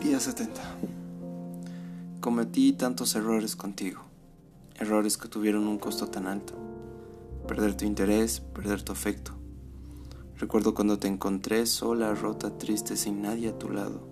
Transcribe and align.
Día 0.00 0.20
70. 0.20 0.60
Cometí 2.20 2.72
tantos 2.72 3.16
errores 3.16 3.56
contigo, 3.56 4.02
errores 4.76 5.18
que 5.18 5.26
tuvieron 5.26 5.66
un 5.66 5.78
costo 5.78 6.06
tan 6.06 6.28
alto. 6.28 6.54
Perder 7.48 7.76
tu 7.76 7.84
interés, 7.84 8.38
perder 8.38 8.82
tu 8.82 8.92
afecto. 8.92 9.32
Recuerdo 10.36 10.72
cuando 10.72 11.00
te 11.00 11.08
encontré 11.08 11.66
sola, 11.66 12.14
rota, 12.14 12.56
triste, 12.58 12.96
sin 12.96 13.22
nadie 13.22 13.48
a 13.48 13.58
tu 13.58 13.70
lado. 13.70 14.06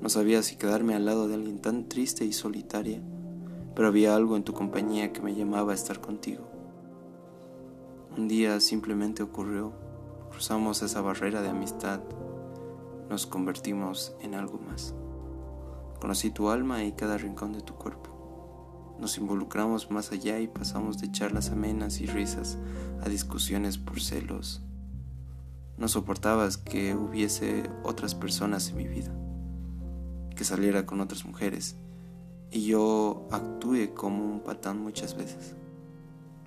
No 0.00 0.08
sabía 0.08 0.42
si 0.42 0.56
quedarme 0.56 0.94
al 0.94 1.04
lado 1.04 1.28
de 1.28 1.34
alguien 1.34 1.60
tan 1.60 1.86
triste 1.86 2.24
y 2.24 2.32
solitaria, 2.32 3.02
pero 3.76 3.88
había 3.88 4.16
algo 4.16 4.36
en 4.36 4.44
tu 4.44 4.54
compañía 4.54 5.12
que 5.12 5.20
me 5.20 5.34
llamaba 5.34 5.72
a 5.72 5.74
estar 5.76 6.00
contigo. 6.00 6.48
Un 8.16 8.26
día 8.26 8.58
simplemente 8.60 9.22
ocurrió, 9.22 9.74
cruzamos 10.30 10.80
esa 10.80 11.02
barrera 11.02 11.42
de 11.42 11.50
amistad 11.50 12.00
nos 13.08 13.26
convertimos 13.26 14.14
en 14.20 14.34
algo 14.34 14.58
más. 14.58 14.94
Conocí 16.00 16.30
tu 16.30 16.50
alma 16.50 16.84
y 16.84 16.92
cada 16.92 17.18
rincón 17.18 17.52
de 17.52 17.60
tu 17.60 17.74
cuerpo. 17.74 18.94
Nos 18.98 19.18
involucramos 19.18 19.90
más 19.90 20.12
allá 20.12 20.38
y 20.38 20.48
pasamos 20.48 20.98
de 20.98 21.10
charlas 21.10 21.50
amenas 21.50 22.00
y 22.00 22.06
risas 22.06 22.58
a 23.02 23.08
discusiones 23.08 23.78
por 23.78 24.00
celos. 24.00 24.62
No 25.76 25.88
soportabas 25.88 26.56
que 26.56 26.94
hubiese 26.94 27.68
otras 27.82 28.14
personas 28.14 28.68
en 28.70 28.76
mi 28.76 28.86
vida, 28.86 29.12
que 30.36 30.44
saliera 30.44 30.86
con 30.86 31.00
otras 31.00 31.24
mujeres, 31.24 31.76
y 32.50 32.66
yo 32.66 33.26
actué 33.32 33.92
como 33.92 34.24
un 34.24 34.40
patán 34.40 34.78
muchas 34.78 35.16
veces. 35.16 35.56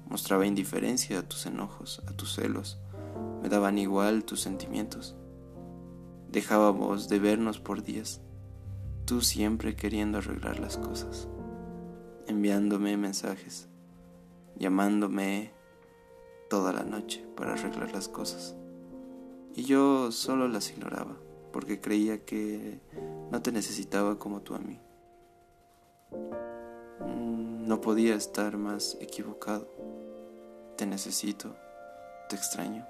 Mostraba 0.10 0.46
indiferencia 0.46 1.20
a 1.20 1.24
tus 1.24 1.46
enojos, 1.46 2.02
a 2.08 2.14
tus 2.14 2.36
celos, 2.36 2.80
me 3.42 3.50
daban 3.50 3.78
igual 3.78 4.24
tus 4.24 4.42
sentimientos. 4.42 5.16
Dejábamos 6.38 7.10
de 7.10 7.18
vernos 7.18 7.60
por 7.60 7.82
días, 7.82 8.22
tú 9.06 9.22
siempre 9.22 9.76
queriendo 9.76 10.20
arreglar 10.20 10.60
las 10.60 10.78
cosas, 10.78 11.28
enviándome 12.28 12.96
mensajes, 12.96 13.68
llamándome 14.56 15.52
toda 16.48 16.74
la 16.74 16.84
noche 16.84 17.26
para 17.36 17.54
arreglar 17.54 17.92
las 17.92 18.08
cosas. 18.08 18.56
Y 19.56 19.64
yo 19.64 20.12
solo 20.12 20.48
las 20.48 20.70
ignoraba, 20.70 21.18
porque 21.52 21.82
creía 21.82 22.24
que 22.24 22.82
no 23.32 23.42
te 23.42 23.52
necesitaba 23.52 24.20
como 24.20 24.42
tú 24.42 24.54
a 24.54 24.60
mí. 24.60 24.80
Mm, 27.00 27.68
no 27.68 27.82
podía 27.82 28.14
estar 28.14 28.58
más 28.58 28.96
equivocado. 29.02 29.68
Te 30.78 30.86
necesito, 30.86 31.56
te 32.30 32.36
extraño. 32.36 32.86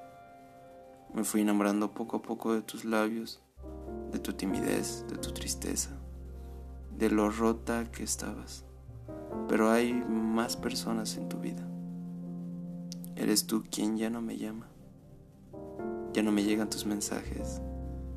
Me 1.14 1.24
fui 1.24 1.42
enamorando 1.42 1.92
poco 1.92 2.18
a 2.18 2.22
poco 2.22 2.54
de 2.54 2.62
tus 2.62 2.86
labios, 2.86 3.42
de 4.12 4.20
tu 4.20 4.34
timidez, 4.34 5.06
de 5.10 5.18
tu 5.18 5.32
tristeza, 5.32 5.98
de 6.98 7.10
lo 7.10 7.30
rota 7.30 7.90
que 7.92 8.04
estabas. 8.04 8.66
Pero 9.48 9.72
hay 9.72 9.94
más 9.94 10.58
personas 10.58 11.18
en 11.18 11.30
tu 11.30 11.40
vida. 11.40 11.68
Eres 13.16 13.48
tú 13.48 13.64
quien 13.72 13.98
ya 13.98 14.10
no 14.10 14.22
me 14.22 14.38
llama. 14.38 14.68
Ya 16.14 16.24
no 16.24 16.32
me 16.32 16.44
llegan 16.44 16.70
tus 16.70 16.86
mensajes. 16.86 17.62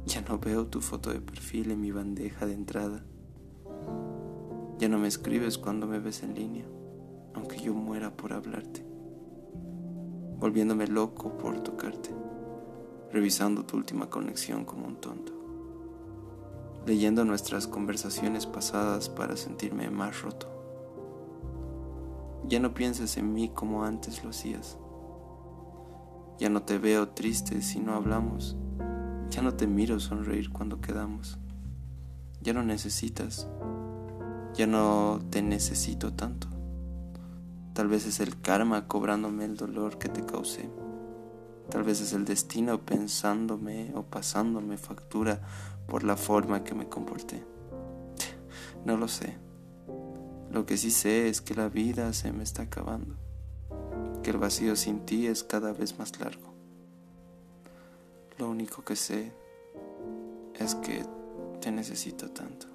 Ya 0.04 0.20
no 0.22 0.38
veo 0.38 0.66
tu 0.66 0.80
foto 0.80 1.12
de 1.12 1.20
perfil 1.20 1.70
en 1.70 1.80
mi 1.80 1.92
bandeja 1.92 2.44
de 2.46 2.54
entrada. 2.54 3.04
Ya 4.78 4.88
no 4.88 4.98
me 4.98 5.08
escribes 5.08 5.58
cuando 5.58 5.86
me 5.86 6.00
ves 6.00 6.22
en 6.22 6.34
línea, 6.34 6.64
aunque 7.34 7.58
yo 7.58 7.74
muera 7.74 8.16
por 8.16 8.32
hablarte, 8.32 8.82
volviéndome 10.38 10.86
loco 10.86 11.36
por 11.36 11.62
tocarte 11.62 12.14
revisando 13.12 13.64
tu 13.64 13.76
última 13.76 14.08
conexión 14.08 14.64
como 14.64 14.86
un 14.86 14.96
tonto, 14.96 15.32
leyendo 16.86 17.24
nuestras 17.24 17.66
conversaciones 17.66 18.46
pasadas 18.46 19.08
para 19.08 19.36
sentirme 19.36 19.90
más 19.90 20.22
roto. 20.22 20.48
Ya 22.46 22.58
no 22.58 22.74
pienses 22.74 23.16
en 23.16 23.32
mí 23.32 23.48
como 23.48 23.84
antes 23.84 24.24
lo 24.24 24.30
hacías. 24.30 24.78
Ya 26.38 26.48
no 26.48 26.62
te 26.62 26.78
veo 26.78 27.10
triste 27.10 27.60
si 27.62 27.80
no 27.80 27.94
hablamos. 27.94 28.56
Ya 29.28 29.42
no 29.42 29.54
te 29.54 29.66
miro 29.66 30.00
sonreír 30.00 30.50
cuando 30.50 30.80
quedamos. 30.80 31.38
Ya 32.40 32.54
no 32.54 32.62
necesitas. 32.62 33.46
Ya 34.54 34.66
no 34.66 35.20
te 35.30 35.42
necesito 35.42 36.14
tanto. 36.14 36.48
Tal 37.74 37.88
vez 37.88 38.06
es 38.06 38.20
el 38.20 38.40
karma 38.40 38.88
cobrándome 38.88 39.44
el 39.44 39.56
dolor 39.56 39.98
que 39.98 40.08
te 40.08 40.24
causé. 40.24 40.68
Tal 41.70 41.84
vez 41.84 42.00
es 42.00 42.12
el 42.12 42.24
destino 42.24 42.80
pensándome 42.80 43.92
o 43.94 44.02
pasándome 44.02 44.76
factura 44.76 45.40
por 45.86 46.02
la 46.02 46.16
forma 46.16 46.64
que 46.64 46.74
me 46.74 46.88
comporté. 46.88 47.44
No 48.84 48.96
lo 48.96 49.08
sé. 49.08 49.36
Lo 50.50 50.66
que 50.66 50.76
sí 50.76 50.90
sé 50.90 51.28
es 51.28 51.40
que 51.40 51.54
la 51.54 51.68
vida 51.68 52.12
se 52.12 52.32
me 52.32 52.42
está 52.42 52.62
acabando, 52.62 53.14
que 54.22 54.30
el 54.30 54.38
vacío 54.38 54.74
sin 54.74 55.06
ti 55.06 55.28
es 55.28 55.44
cada 55.44 55.72
vez 55.72 55.96
más 55.98 56.18
largo. 56.18 56.52
Lo 58.36 58.50
único 58.50 58.82
que 58.82 58.96
sé 58.96 59.32
es 60.58 60.74
que 60.74 61.04
te 61.60 61.70
necesito 61.70 62.30
tanto. 62.30 62.69